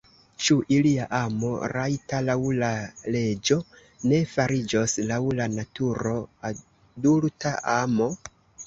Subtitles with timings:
[0.43, 2.71] Ĉu ilia amo, rajta laŭ la
[3.17, 3.59] leĝo,
[4.13, 6.19] ne fariĝos laŭ la naturo
[6.53, 8.15] adulta amo?